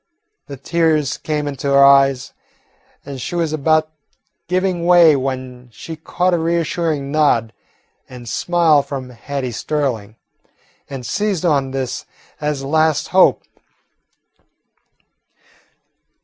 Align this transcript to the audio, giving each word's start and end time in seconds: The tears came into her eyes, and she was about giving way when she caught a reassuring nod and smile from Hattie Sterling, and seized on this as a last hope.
The 0.47 0.57
tears 0.57 1.19
came 1.19 1.47
into 1.47 1.67
her 1.67 1.83
eyes, 1.85 2.33
and 3.05 3.21
she 3.21 3.35
was 3.35 3.53
about 3.53 3.91
giving 4.47 4.83
way 4.87 5.15
when 5.15 5.69
she 5.71 5.95
caught 5.95 6.33
a 6.33 6.39
reassuring 6.39 7.11
nod 7.11 7.53
and 8.09 8.27
smile 8.27 8.81
from 8.81 9.11
Hattie 9.11 9.51
Sterling, 9.51 10.15
and 10.89 11.05
seized 11.05 11.45
on 11.45 11.69
this 11.69 12.07
as 12.41 12.61
a 12.63 12.67
last 12.67 13.09
hope. 13.09 13.43